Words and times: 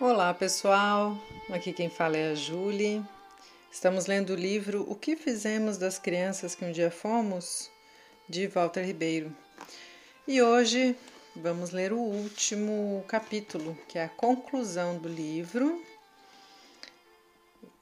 Olá 0.00 0.32
pessoal, 0.32 1.14
aqui 1.50 1.74
quem 1.74 1.90
fala 1.90 2.16
é 2.16 2.32
a 2.32 2.34
Julie. 2.34 3.04
Estamos 3.70 4.06
lendo 4.06 4.30
o 4.30 4.34
livro 4.34 4.82
O 4.88 4.94
que 4.94 5.14
Fizemos 5.14 5.76
das 5.76 5.98
Crianças 5.98 6.54
que 6.54 6.64
um 6.64 6.72
Dia 6.72 6.90
Fomos, 6.90 7.70
de 8.26 8.46
Walter 8.46 8.82
Ribeiro. 8.82 9.30
E 10.26 10.40
hoje 10.40 10.96
vamos 11.36 11.70
ler 11.70 11.92
o 11.92 11.98
último 11.98 13.04
capítulo, 13.06 13.76
que 13.86 13.98
é 13.98 14.04
a 14.04 14.08
conclusão 14.08 14.96
do 14.96 15.06
livro. 15.06 15.84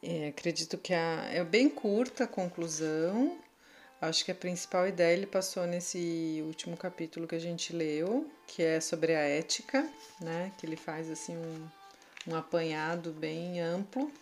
É, 0.03 0.26
acredito 0.26 0.76
que 0.76 0.93
a, 0.93 1.29
é 1.30 1.44
bem 1.44 1.71
curta 1.71 2.25
a 2.25 2.26
conclusão. 2.26 3.39
Acho 4.00 4.25
que 4.25 4.32
a 4.32 4.35
principal 4.35 4.89
ideia 4.89 5.16
ele 5.16 5.26
passou 5.26 5.68
nesse 5.68 6.43
último 6.44 6.76
capítulo 6.76 7.29
que 7.29 7.36
a 7.36 7.40
gente 7.40 7.72
leu, 7.72 8.29
que 8.44 8.61
é 8.61 8.80
sobre 8.80 9.14
a 9.14 9.21
ética, 9.21 9.89
né? 10.21 10.50
Que 10.58 10.66
ele 10.66 10.76
faz 10.76 11.08
assim 11.08 11.36
um, 11.36 11.68
um 12.29 12.37
apanhado 12.37 13.11
bem 13.13 13.61
amplo. 13.61 14.13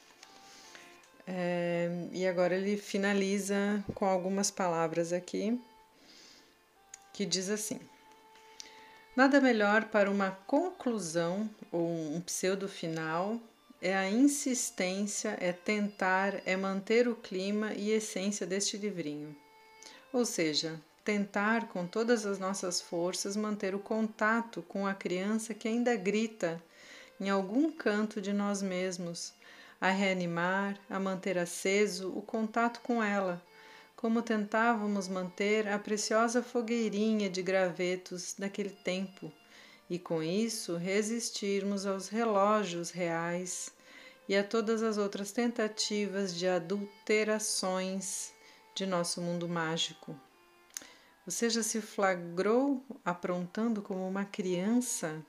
É, 1.27 1.89
e 2.13 2.27
agora 2.27 2.55
ele 2.55 2.77
finaliza 2.77 3.85
com 3.95 4.07
algumas 4.07 4.51
palavras 4.51 5.13
aqui 5.13 5.61
que 7.13 7.27
diz 7.27 7.51
assim: 7.51 7.81
Nada 9.17 9.41
melhor 9.41 9.87
para 9.87 10.11
uma 10.11 10.31
conclusão 10.47 11.51
ou 11.73 11.89
um 11.89 12.21
pseudo 12.21 12.69
final 12.69 13.41
é 13.83 13.97
a 13.97 14.09
insistência, 14.09 15.37
é 15.41 15.53
tentar, 15.53 16.41
é 16.47 16.57
manter 16.57 17.09
o 17.09 17.17
clima 17.17 17.73
e 17.75 17.91
essência 17.91 18.47
deste 18.47 18.77
livrinho. 18.77 19.35
Ou 20.13 20.25
seja, 20.25 20.81
tentar 21.05 21.69
com 21.69 21.87
todas 21.87 22.25
as 22.25 22.39
nossas 22.39 22.81
forças 22.81 23.37
manter 23.37 23.75
o 23.75 23.79
contato 23.79 24.63
com 24.63 24.87
a 24.87 24.95
criança 24.95 25.55
que 25.55 25.69
ainda 25.69 25.97
grita 25.97 26.63
em 27.21 27.29
algum 27.29 27.71
canto 27.71 28.21
de 28.21 28.33
nós 28.33 28.63
mesmos, 28.63 29.33
a 29.81 29.91
reanimar, 29.91 30.79
a 30.89 30.99
manter 30.99 31.39
aceso 31.39 32.13
o 32.17 32.23
contato 32.23 32.81
com 32.81 33.03
ela 33.03 33.43
como 33.97 34.23
tentávamos 34.23 35.09
manter 35.09 35.67
a 35.67 35.79
preciosa 35.79 36.43
fogueirinha 36.43 37.31
de 37.31 37.43
gravetos 37.43 38.35
daquele 38.39 38.71
tempo 38.71 39.33
e 39.89 39.99
com 39.99 40.23
isso 40.23 40.77
resistirmos 40.77 41.87
aos 41.87 42.09
relógios 42.09 42.91
reais 42.91 43.73
e 44.29 44.37
a 44.37 44.45
todas 44.45 44.83
as 44.83 44.99
outras 44.99 45.33
tentativas 45.33 46.35
de 46.35 46.47
adulterações 46.47 48.33
de 48.75 48.85
nosso 48.85 49.23
mundo 49.23 49.49
mágico. 49.49 50.15
Você 51.25 51.49
já 51.49 51.63
se 51.63 51.81
flagrou 51.81 52.85
aprontando 53.05 53.81
como 53.81 54.07
uma 54.07 54.25
criança? 54.25 55.25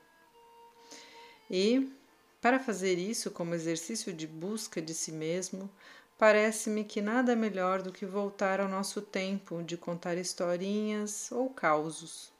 E, 1.50 1.90
para 2.40 2.58
fazer 2.58 2.98
isso 2.98 3.30
como 3.30 3.54
exercício 3.54 4.12
de 4.12 4.26
busca 4.26 4.80
de 4.80 4.94
si 4.94 5.12
mesmo, 5.12 5.70
Parece-me 6.18 6.82
que 6.82 7.00
nada 7.00 7.36
melhor 7.36 7.80
do 7.80 7.92
que 7.92 8.04
voltar 8.04 8.60
ao 8.60 8.66
nosso 8.66 9.00
tempo 9.00 9.62
de 9.62 9.76
contar 9.76 10.16
historinhas 10.16 11.30
ou 11.30 11.48
causos. 11.48 12.32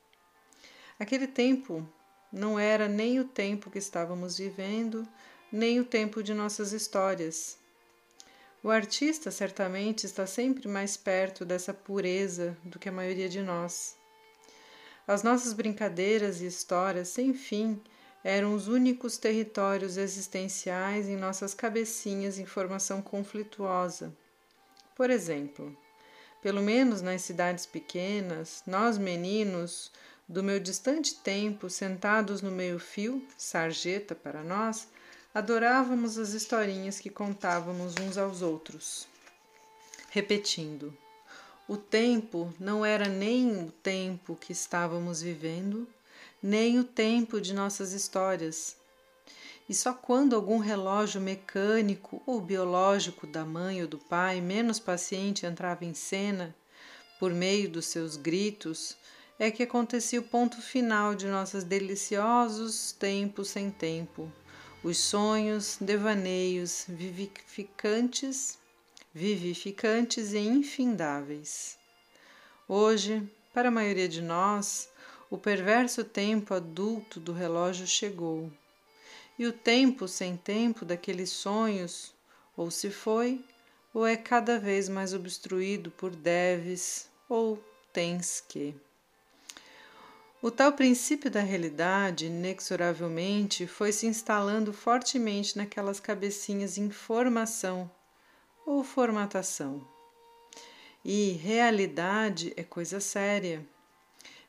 Aquele 0.99 1.29
tempo 1.29 1.89
não 2.33 2.59
era 2.59 2.89
nem 2.89 3.21
o 3.21 3.25
tempo 3.25 3.71
que 3.71 3.79
estávamos 3.79 4.37
vivendo, 4.37 5.07
nem 5.53 5.79
o 5.79 5.85
tempo 5.85 6.25
de 6.25 6.35
nossas 6.35 6.73
histórias. 6.73 7.57
O 8.65 8.69
artista 8.69 9.31
certamente 9.31 10.07
está 10.07 10.27
sempre 10.27 10.67
mais 10.67 10.97
perto 10.97 11.45
dessa 11.45 11.73
pureza 11.73 12.59
do 12.65 12.81
que 12.81 12.89
a 12.89 12.93
maioria 12.93 13.29
de 13.29 13.41
nós. 13.41 13.97
As 15.07 15.23
nossas 15.23 15.53
brincadeiras 15.53 16.41
e 16.41 16.47
histórias 16.47 17.11
sem 17.11 17.33
fim 17.33 17.81
eram 18.23 18.55
os 18.55 18.69
únicos 18.69 19.17
territórios 19.17 19.97
existenciais 19.97 21.09
em 21.09 21.17
nossas 21.17 21.55
cabecinhas 21.55 22.39
em 22.39 22.47
formação 22.47 23.01
conflituosa. 23.01 24.13
Por 24.97 25.11
exemplo, 25.11 25.77
pelo 26.43 26.63
menos 26.63 27.03
nas 27.03 27.23
cidades 27.23 27.67
pequenas, 27.67 28.63
nós 28.67 28.99
meninos, 28.99 29.91
do 30.29 30.43
meu 30.43 30.61
distante 30.61 31.15
tempo, 31.17 31.71
sentados 31.71 32.43
no 32.43 32.51
meio-fio, 32.51 33.27
sarjeta 33.37 34.15
para 34.15 34.43
nós, 34.43 34.89
adorávamos 35.33 36.19
as 36.19 36.31
historinhas 36.31 37.01
que 37.01 37.09
contávamos 37.09 37.95
uns 38.01 38.19
aos 38.19 38.43
outros. 38.43 39.09
Repetindo, 40.11 40.97
o 41.69 41.77
tempo 41.77 42.53
não 42.59 42.85
era 42.85 43.09
nem 43.09 43.65
o 43.65 43.71
tempo 43.71 44.37
que 44.37 44.53
estávamos 44.53 45.21
vivendo, 45.21 45.87
nem 46.43 46.79
o 46.79 46.85
tempo 46.85 47.41
de 47.41 47.53
nossas 47.53 47.93
histórias. 47.93 48.77
E 49.69 49.75
só 49.75 49.93
quando 49.93 50.35
algum 50.35 50.59
relógio 50.59 51.21
mecânico 51.21 52.23
ou 52.25 52.41
biológico 52.41 53.27
da 53.27 53.45
mãe 53.45 53.83
ou 53.83 53.89
do 53.89 53.99
pai 53.99 54.41
menos 54.41 54.79
paciente 54.79 55.45
entrava 55.45 55.85
em 55.85 55.93
cena, 55.93 56.55
por 57.19 57.33
meio 57.33 57.69
dos 57.69 57.87
seus 57.87 58.17
gritos, 58.17 58.97
é 59.39 59.51
que 59.51 59.63
acontecia 59.63 60.21
o 60.21 60.25
ponto 60.25 60.61
final 60.63 61.15
de 61.15 61.27
nossos 61.27 61.65
deliciosos 61.65 62.93
tempos 62.93 63.51
sem 63.51 63.71
tempo, 63.71 64.33
os 64.83 64.99
sonhos, 64.99 65.77
devaneios 65.81 66.85
vivificantes, 66.89 68.59
vivificantes 69.13 70.33
e 70.33 70.39
infindáveis. 70.39 71.77
Hoje, 72.67 73.23
para 73.53 73.69
a 73.69 73.73
maioria 73.73 74.09
de 74.09 74.23
nós, 74.23 74.89
o 75.31 75.37
perverso 75.37 76.05
tempo 76.05 76.55
adulto 76.55 77.21
do 77.21 77.33
relógio 77.33 77.87
chegou, 77.87 78.51
e 79.39 79.47
o 79.47 79.53
tempo 79.53 80.09
sem 80.09 80.37
tempo 80.37 80.85
daqueles 80.85 81.31
sonhos 81.31 82.15
ou 82.57 82.71
se 82.71 82.91
foi, 82.91 83.45
ou 83.93 84.07
é 84.07 84.17
cada 84.17 84.59
vez 84.59 84.89
mais 84.89 85.13
obstruído 85.13 85.91
por 85.91 86.15
deves 86.15 87.09
ou 87.29 87.63
tens 87.93 88.43
que. 88.49 88.75
O 90.41 90.51
tal 90.51 90.73
princípio 90.73 91.31
da 91.31 91.41
realidade, 91.41 92.27
inexoravelmente, 92.27 93.67
foi 93.67 93.93
se 93.93 94.07
instalando 94.07 94.73
fortemente 94.73 95.57
naquelas 95.57 95.99
cabecinhas 95.99 96.79
em 96.79 96.91
formação 96.91 97.91
ou 98.65 98.85
formatação. 98.85 99.87
E 101.05 101.33
realidade 101.33 102.53
é 102.57 102.63
coisa 102.63 103.01
séria 103.01 103.67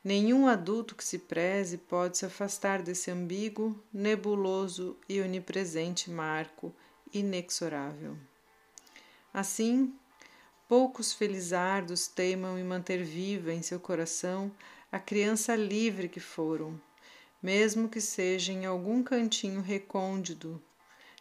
Nenhum 0.02 0.48
adulto 0.48 0.96
que 0.96 1.04
se 1.04 1.20
preze 1.20 1.78
pode 1.78 2.18
se 2.18 2.26
afastar 2.26 2.82
desse 2.82 3.12
ambíguo, 3.12 3.78
nebuloso 3.92 4.98
e 5.10 5.20
onipresente 5.20 6.10
marco 6.10 6.74
inexorável. 7.14 8.18
Assim, 9.34 9.94
poucos 10.70 11.12
felizardos 11.12 12.08
teimam 12.08 12.58
em 12.58 12.64
manter 12.64 13.04
viva 13.04 13.52
em 13.52 13.62
seu 13.62 13.80
coração 13.80 14.50
a 14.90 15.00
criança 15.00 15.54
livre 15.54 16.08
que 16.08 16.22
foram, 16.22 16.80
mesmo 17.44 17.90
que 17.90 18.00
seja 18.00 18.54
em 18.54 18.66
algum 18.66 19.04
cantinho 19.04 19.62
recôndito, 19.62 20.62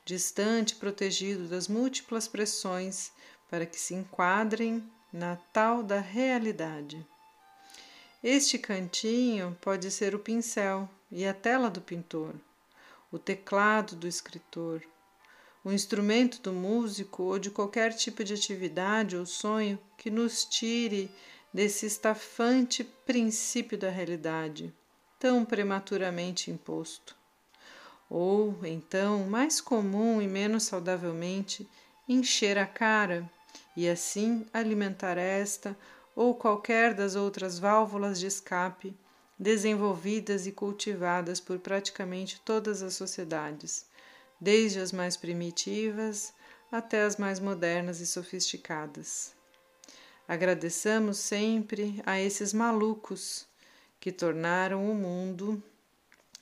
distante 0.04 0.76
protegido 0.76 1.48
das 1.48 1.66
múltiplas 1.66 2.28
pressões 2.28 3.10
para 3.50 3.66
que 3.66 3.78
se 3.78 3.94
enquadrem 3.94 4.88
na 5.12 5.34
tal 5.52 5.82
da 5.82 5.98
realidade. 5.98 7.04
Este 8.22 8.58
cantinho 8.58 9.56
pode 9.60 9.92
ser 9.92 10.12
o 10.12 10.18
pincel 10.18 10.90
e 11.08 11.24
a 11.24 11.32
tela 11.32 11.70
do 11.70 11.80
pintor, 11.80 12.34
o 13.12 13.18
teclado 13.18 13.94
do 13.94 14.08
escritor, 14.08 14.82
o 15.64 15.70
instrumento 15.70 16.42
do 16.42 16.52
músico 16.52 17.22
ou 17.22 17.38
de 17.38 17.48
qualquer 17.48 17.92
tipo 17.92 18.24
de 18.24 18.34
atividade 18.34 19.16
ou 19.16 19.24
sonho 19.24 19.78
que 19.96 20.10
nos 20.10 20.44
tire 20.44 21.08
desse 21.54 21.86
estafante 21.86 22.82
princípio 22.82 23.78
da 23.78 23.88
realidade, 23.88 24.74
tão 25.16 25.44
prematuramente 25.44 26.50
imposto. 26.50 27.16
Ou, 28.10 28.58
então, 28.64 29.28
mais 29.28 29.60
comum 29.60 30.20
e 30.20 30.26
menos 30.26 30.64
saudavelmente, 30.64 31.68
encher 32.08 32.58
a 32.58 32.66
cara 32.66 33.30
e 33.76 33.88
assim 33.88 34.44
alimentar 34.52 35.16
esta 35.18 35.76
ou 36.18 36.34
qualquer 36.34 36.94
das 36.94 37.14
outras 37.14 37.60
válvulas 37.60 38.18
de 38.18 38.26
escape 38.26 38.92
desenvolvidas 39.38 40.48
e 40.48 40.52
cultivadas 40.52 41.38
por 41.38 41.60
praticamente 41.60 42.40
todas 42.44 42.82
as 42.82 42.94
sociedades, 42.94 43.86
desde 44.40 44.80
as 44.80 44.90
mais 44.90 45.16
primitivas 45.16 46.34
até 46.72 47.04
as 47.04 47.16
mais 47.16 47.38
modernas 47.38 48.00
e 48.00 48.06
sofisticadas. 48.06 49.32
Agradeçamos 50.26 51.18
sempre 51.18 52.02
a 52.04 52.20
esses 52.20 52.52
malucos 52.52 53.46
que 54.00 54.10
tornaram 54.10 54.90
o 54.90 54.96
mundo 54.96 55.62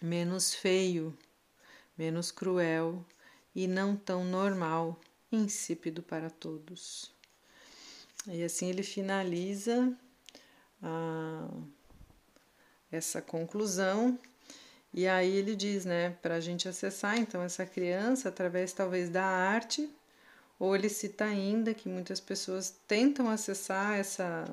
menos 0.00 0.54
feio, 0.54 1.14
menos 1.98 2.30
cruel 2.30 3.04
e 3.54 3.66
não 3.66 3.94
tão 3.94 4.24
normal, 4.24 4.98
insípido 5.30 6.02
para 6.02 6.30
todos. 6.30 7.14
E 8.28 8.42
assim 8.42 8.68
ele 8.68 8.82
finaliza 8.82 9.92
a, 10.82 11.48
essa 12.90 13.22
conclusão. 13.22 14.18
E 14.92 15.06
aí 15.06 15.36
ele 15.36 15.54
diz, 15.54 15.84
né, 15.84 16.16
para 16.22 16.36
a 16.36 16.40
gente 16.40 16.68
acessar 16.68 17.18
então 17.18 17.42
essa 17.42 17.66
criança 17.66 18.28
através 18.28 18.72
talvez 18.72 19.10
da 19.10 19.24
arte, 19.24 19.88
ou 20.58 20.74
ele 20.74 20.88
cita 20.88 21.24
ainda 21.24 21.74
que 21.74 21.88
muitas 21.88 22.18
pessoas 22.18 22.74
tentam 22.88 23.28
acessar 23.28 23.98
essa, 23.98 24.44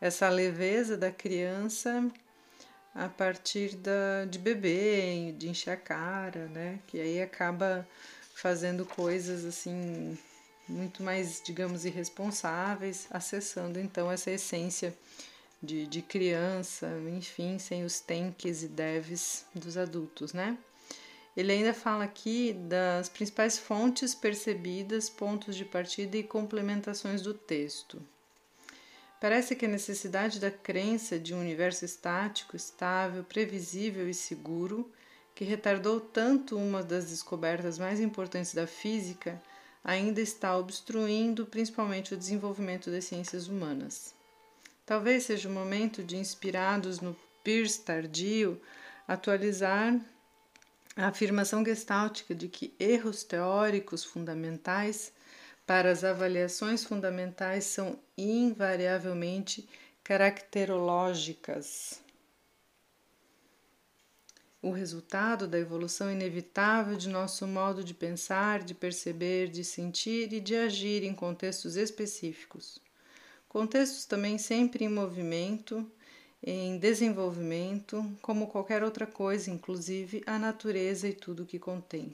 essa 0.00 0.28
leveza 0.28 0.96
da 0.96 1.10
criança 1.10 2.08
a 2.94 3.08
partir 3.08 3.76
da, 3.76 4.24
de 4.24 4.38
beber, 4.38 5.32
de 5.32 5.48
encher 5.48 5.70
a 5.70 5.76
cara, 5.76 6.46
né, 6.46 6.78
que 6.86 7.00
aí 7.00 7.20
acaba 7.20 7.86
fazendo 8.34 8.86
coisas 8.86 9.44
assim 9.44 10.16
muito 10.68 11.02
mais, 11.02 11.42
digamos, 11.44 11.84
irresponsáveis, 11.84 13.06
acessando 13.10 13.78
então 13.78 14.10
essa 14.10 14.30
essência 14.30 14.96
de, 15.62 15.86
de 15.86 16.02
criança, 16.02 16.88
enfim, 17.16 17.58
sem 17.58 17.84
os 17.84 18.00
tanques 18.00 18.62
e 18.62 18.68
devs 18.68 19.44
dos 19.54 19.76
adultos, 19.76 20.32
né? 20.32 20.56
Ele 21.36 21.52
ainda 21.52 21.72
fala 21.72 22.04
aqui 22.04 22.52
das 22.52 23.08
principais 23.08 23.58
fontes 23.58 24.14
percebidas, 24.14 25.08
pontos 25.08 25.54
de 25.54 25.64
partida 25.64 26.16
e 26.16 26.22
complementações 26.22 27.22
do 27.22 27.32
texto. 27.32 28.02
Parece 29.20 29.56
que 29.56 29.64
a 29.64 29.68
necessidade 29.68 30.40
da 30.40 30.50
crença 30.50 31.18
de 31.18 31.34
um 31.34 31.40
universo 31.40 31.84
estático, 31.84 32.56
estável, 32.56 33.24
previsível 33.24 34.08
e 34.08 34.14
seguro, 34.14 34.90
que 35.34 35.44
retardou 35.44 36.00
tanto 36.00 36.56
uma 36.56 36.82
das 36.82 37.10
descobertas 37.10 37.78
mais 37.78 38.00
importantes 38.00 38.52
da 38.52 38.66
física, 38.66 39.40
ainda 39.82 40.20
está 40.20 40.56
obstruindo 40.56 41.46
principalmente 41.46 42.14
o 42.14 42.16
desenvolvimento 42.16 42.90
das 42.90 43.04
ciências 43.04 43.48
humanas. 43.48 44.14
Talvez 44.84 45.24
seja 45.24 45.48
o 45.48 45.52
momento 45.52 46.02
de, 46.02 46.16
inspirados 46.16 47.00
no 47.00 47.16
Peirce 47.44 47.80
tardio, 47.80 48.60
atualizar 49.06 49.98
a 50.96 51.06
afirmação 51.08 51.64
gestáltica 51.64 52.34
de 52.34 52.48
que 52.48 52.74
erros 52.78 53.22
teóricos 53.22 54.02
fundamentais 54.04 55.12
para 55.66 55.90
as 55.90 56.02
avaliações 56.02 56.82
fundamentais 56.84 57.64
são 57.64 57.98
invariavelmente 58.16 59.68
caracterológicas. 60.02 62.00
O 64.60 64.72
resultado 64.72 65.46
da 65.46 65.56
evolução 65.56 66.10
inevitável 66.10 66.96
de 66.96 67.08
nosso 67.08 67.46
modo 67.46 67.84
de 67.84 67.94
pensar, 67.94 68.64
de 68.64 68.74
perceber, 68.74 69.48
de 69.48 69.62
sentir 69.62 70.32
e 70.32 70.40
de 70.40 70.56
agir 70.56 71.04
em 71.04 71.14
contextos 71.14 71.76
específicos. 71.76 72.80
Contextos 73.48 74.04
também 74.04 74.36
sempre 74.36 74.84
em 74.84 74.88
movimento, 74.88 75.88
em 76.42 76.76
desenvolvimento, 76.76 78.04
como 78.20 78.48
qualquer 78.48 78.82
outra 78.82 79.06
coisa, 79.06 79.48
inclusive 79.48 80.24
a 80.26 80.40
natureza 80.40 81.06
e 81.06 81.12
tudo 81.12 81.46
que 81.46 81.58
contém. 81.60 82.12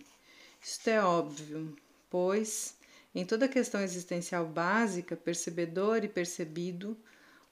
Isto 0.63 0.89
é 0.89 1.03
óbvio, 1.03 1.75
pois, 2.11 2.77
em 3.15 3.25
toda 3.25 3.49
questão 3.49 3.81
existencial 3.81 4.47
básica, 4.47 5.17
percebedor 5.17 6.05
e 6.05 6.09
percebido, 6.09 6.95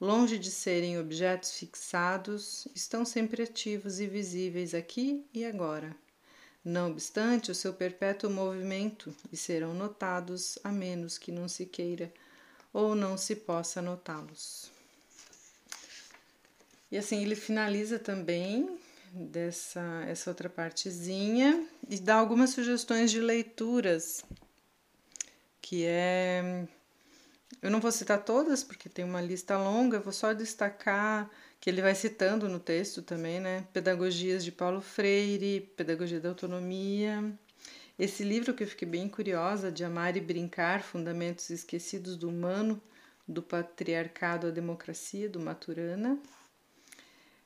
longe 0.03 0.37
de 0.37 0.51
serem 0.51 0.99
objetos 0.99 1.53
fixados, 1.53 2.67
estão 2.75 3.05
sempre 3.05 3.45
ativos 3.45 4.01
e 4.01 4.07
visíveis 4.09 4.75
aqui 4.75 5.25
e 5.33 5.45
agora. 5.45 5.95
Não 6.65 6.91
obstante 6.91 7.53
o 7.53 7.55
seu 7.55 7.73
perpétuo 7.73 8.29
movimento, 8.29 9.15
e 9.31 9.37
serão 9.37 9.73
notados 9.73 10.59
a 10.65 10.73
menos 10.73 11.19
que 11.19 11.31
não 11.31 11.47
se 11.47 11.67
queira 11.67 12.13
ou 12.73 12.97
não 12.97 13.17
se 13.17 13.37
possa 13.37 13.81
notá-los. 13.81 14.73
E 16.91 16.99
assim 16.99 17.23
ele 17.23 17.37
finaliza 17.37 17.97
também 17.97 18.77
dessa 19.13 20.05
essa 20.09 20.31
outra 20.31 20.51
partezinha 20.51 21.65
e 21.89 22.01
dá 22.01 22.17
algumas 22.17 22.51
sugestões 22.51 23.13
de 23.13 23.21
leituras 23.21 24.25
que 25.61 25.85
é 25.87 26.67
eu 27.61 27.71
não 27.71 27.81
vou 27.81 27.93
citar 27.93 28.25
todas 28.25 28.63
porque 28.65 28.89
tem 28.89 29.05
uma 29.05 29.21
lista 29.21 29.59
longa, 29.59 29.99
eu 29.99 30.03
vou 30.03 30.13
só 30.13 30.33
destacar 30.33 31.31
que 31.61 31.71
ele 31.71 31.83
vai 31.83 31.95
citando 31.95 32.49
no 32.49 32.59
texto 32.59 33.03
também, 33.03 33.41
né? 33.41 33.65
Pedagogias 33.73 34.45
de 34.45 34.51
Paulo 34.51 34.81
Freire, 34.81 35.73
Pedagogia 35.77 36.19
da 36.19 36.29
Autonomia, 36.29 37.33
esse 37.99 38.25
livro 38.25 38.55
que 38.55 38.65
eu 38.65 38.67
fiquei 38.67 38.89
bem 38.89 39.09
curiosa, 39.09 39.71
de 39.71 39.85
Amar 39.85 40.17
e 40.17 40.21
Brincar, 40.21 40.83
Fundamentos 40.83 41.51
Esquecidos 41.51 42.17
do 42.17 42.29
Humano, 42.29 42.81
do 43.29 43.43
Patriarcado 43.43 44.49
à 44.49 44.51
Democracia, 44.51 45.29
do 45.29 45.39
Maturana. 45.39 46.19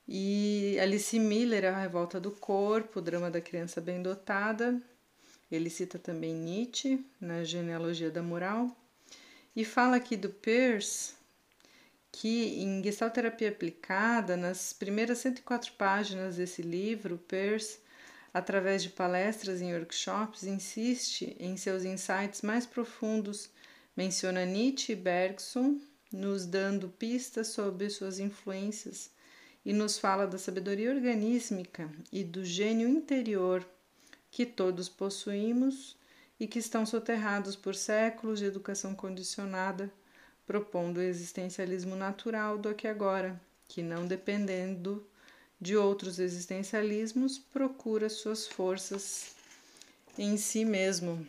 E 0.09 0.79
Alice 0.81 1.19
Miller, 1.19 1.67
A 1.67 1.81
Revolta 1.81 2.21
do 2.21 2.31
Corpo, 2.31 3.01
o 3.01 3.03
Drama 3.03 3.31
da 3.31 3.41
Criança 3.41 3.81
Bem 3.81 4.01
Dotada. 4.01 4.81
Ele 5.51 5.69
cita 5.69 5.99
também 5.99 6.33
Nietzsche, 6.33 7.05
na 7.21 7.43
Genealogia 7.45 8.11
da 8.11 8.23
Moral. 8.23 8.75
E 9.57 9.65
fala 9.65 9.97
aqui 9.97 10.19
do 10.19 10.29
Peirce, 10.29 11.15
que 12.13 12.61
em 12.61 12.85
Gestalt 12.85 13.15
Terapia 13.15 13.49
Aplicada, 13.49 14.37
nas 14.37 14.75
primeiras 14.75 15.17
104 15.17 15.73
páginas 15.79 16.37
desse 16.37 16.61
livro, 16.61 17.17
Peirce 17.17 17.79
através 18.35 18.83
de 18.83 18.91
palestras 18.91 19.63
e 19.63 19.73
workshops, 19.73 20.43
insiste 20.43 21.35
em 21.41 21.57
seus 21.57 21.87
insights 21.87 22.43
mais 22.43 22.67
profundos, 22.67 23.49
menciona 23.97 24.45
Nietzsche 24.45 24.93
e 24.93 24.95
Bergson, 24.95 25.81
nos 26.13 26.45
dando 26.45 26.91
pistas 26.91 27.49
sobre 27.49 27.89
suas 27.89 28.19
influências 28.19 29.11
e 29.65 29.73
nos 29.73 29.97
fala 29.99 30.27
da 30.27 30.37
sabedoria 30.37 30.91
organísmica 30.91 31.91
e 32.13 32.23
do 32.23 32.45
gênio 32.45 32.87
interior 32.87 33.67
que 34.31 34.45
todos 34.45 34.87
possuímos 34.87 35.97
e 36.39 36.47
que 36.47 36.59
estão 36.59 36.85
soterrados 36.85 37.57
por 37.57 37.75
séculos 37.75 38.39
de 38.39 38.45
educação 38.45 38.95
condicionada, 38.95 39.93
propondo 40.47 40.99
o 40.99 41.03
existencialismo 41.03 41.97
natural 41.97 42.59
do 42.59 42.69
aqui 42.69 42.87
agora, 42.87 43.41
que 43.67 43.83
não 43.83 44.07
dependendo 44.07 45.07
de 45.61 45.77
outros 45.77 46.19
existencialismos, 46.19 47.39
procura 47.39 48.09
suas 48.09 48.47
forças 48.47 49.35
em 50.19 50.37
si 50.37 50.65
mesmo. 50.65 51.27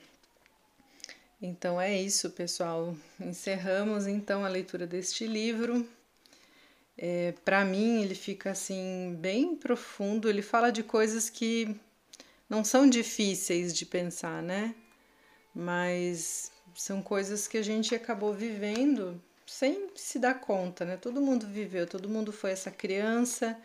Então 1.41 1.79
é 1.79 1.99
isso, 1.99 2.31
pessoal. 2.31 2.95
Encerramos 3.19 4.07
então 4.07 4.43
a 4.43 4.49
leitura 4.49 4.87
deste 4.87 5.25
livro. 5.27 5.87
É, 6.97 7.33
Para 7.45 7.63
mim, 7.63 8.01
ele 8.01 8.15
fica 8.15 8.51
assim 8.51 9.15
bem 9.19 9.55
profundo. 9.55 10.29
Ele 10.29 10.41
fala 10.41 10.71
de 10.71 10.83
coisas 10.83 11.29
que 11.29 11.75
não 12.49 12.63
são 12.63 12.89
difíceis 12.89 13.73
de 13.73 13.85
pensar, 13.85 14.41
né? 14.41 14.73
Mas 15.59 16.51
são 16.75 17.01
coisas 17.01 17.47
que 17.47 17.57
a 17.57 17.63
gente 17.63 17.95
acabou 17.95 18.31
vivendo 18.31 19.19
sem 19.47 19.89
se 19.95 20.19
dar 20.19 20.35
conta, 20.35 20.85
né? 20.85 20.97
Todo 20.97 21.19
mundo 21.19 21.47
viveu, 21.47 21.87
todo 21.87 22.07
mundo 22.07 22.31
foi 22.31 22.51
essa 22.51 22.69
criança 22.69 23.57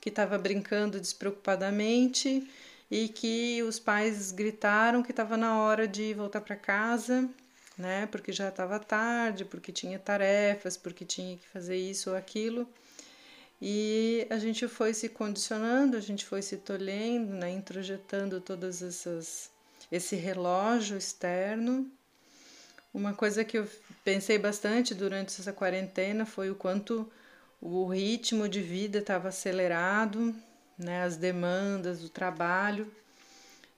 que 0.00 0.10
estava 0.10 0.38
brincando 0.38 1.00
despreocupadamente 1.00 2.48
e 2.88 3.08
que 3.08 3.62
os 3.64 3.80
pais 3.80 4.30
gritaram 4.30 5.02
que 5.02 5.10
estava 5.10 5.36
na 5.36 5.58
hora 5.58 5.88
de 5.88 6.14
voltar 6.14 6.40
para 6.40 6.54
casa, 6.54 7.28
né? 7.76 8.06
Porque 8.06 8.30
já 8.30 8.48
estava 8.48 8.78
tarde, 8.78 9.44
porque 9.44 9.72
tinha 9.72 9.98
tarefas, 9.98 10.76
porque 10.76 11.04
tinha 11.04 11.36
que 11.36 11.48
fazer 11.48 11.76
isso 11.76 12.10
ou 12.10 12.16
aquilo. 12.16 12.68
E 13.60 14.24
a 14.30 14.38
gente 14.38 14.68
foi 14.68 14.94
se 14.94 15.08
condicionando, 15.08 15.96
a 15.96 16.00
gente 16.00 16.24
foi 16.24 16.42
se 16.42 16.58
tolhendo, 16.58 17.34
né? 17.34 17.50
introjetando 17.50 18.40
todas 18.40 18.82
essas 18.82 19.50
esse 19.90 20.16
relógio 20.16 20.96
externo. 20.96 21.90
Uma 22.92 23.14
coisa 23.14 23.44
que 23.44 23.58
eu 23.58 23.68
pensei 24.04 24.38
bastante 24.38 24.94
durante 24.94 25.40
essa 25.40 25.52
quarentena 25.52 26.26
foi 26.26 26.50
o 26.50 26.54
quanto 26.54 27.10
o 27.60 27.86
ritmo 27.86 28.48
de 28.48 28.60
vida 28.60 28.98
estava 28.98 29.28
acelerado, 29.28 30.34
né, 30.78 31.02
as 31.02 31.16
demandas 31.16 32.00
do 32.00 32.08
trabalho, 32.08 32.90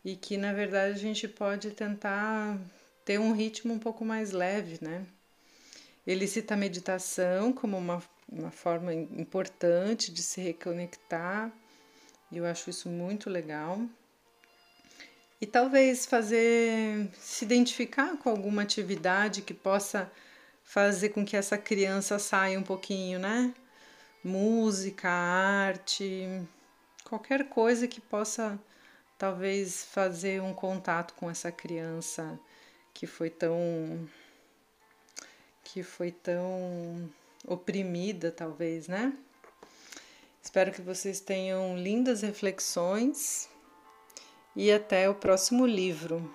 e 0.05 0.17
que 0.17 0.37
na 0.37 0.53
verdade 0.53 0.95
a 0.95 0.99
gente 0.99 1.27
pode 1.27 1.71
tentar 1.73 2.59
ter 3.05 3.19
um 3.19 3.33
ritmo 3.33 3.75
um 3.75 3.79
pouco 3.79 4.05
mais 4.05 4.31
leve, 4.31 4.79
né? 4.81 5.05
Ele 6.07 6.27
cita 6.27 6.55
a 6.55 6.57
meditação 6.57 7.53
como 7.53 7.77
uma, 7.77 8.03
uma 8.29 8.51
forma 8.51 8.93
importante 8.93 10.13
de 10.13 10.23
se 10.23 10.41
reconectar, 10.41 11.53
e 12.31 12.39
eu 12.39 12.47
acho 12.47 12.71
isso 12.71 12.89
muito 12.89 13.29
legal. 13.29 13.81
E 15.43 15.47
talvez 15.47 16.07
fazer 16.07 17.11
se 17.19 17.45
identificar 17.45 18.17
com 18.17 18.31
alguma 18.31 18.63
atividade 18.63 19.43
que 19.43 19.53
possa 19.53 20.11
fazer 20.65 21.11
com 21.11 21.23
que 21.23 21.37
essa 21.37 21.59
criança 21.59 22.19
saia 22.19 22.59
um 22.59 22.63
pouquinho, 22.63 23.19
né? 23.19 23.53
música, 24.23 25.09
arte, 25.09 26.47
qualquer 27.05 27.49
coisa 27.49 27.89
que 27.89 28.01
possa 28.01 28.59
talvez 29.19 29.85
fazer 29.85 30.41
um 30.41 30.55
contato 30.55 31.15
com 31.15 31.31
essa 31.31 31.51
criança 31.51 32.39
que 32.95 33.07
foi 33.07 33.31
tão 33.31 34.09
que 35.65 35.83
foi 35.83 36.13
tão 36.13 37.11
oprimida, 37.47 38.31
talvez, 38.31 38.89
né? 38.89 39.13
Espero 40.43 40.73
que 40.73 40.83
vocês 40.83 41.21
tenham 41.21 41.77
lindas 41.79 42.23
reflexões 42.23 43.49
e 44.55 44.71
até 44.71 45.09
o 45.09 45.15
próximo 45.15 45.67
livro. 45.67 46.31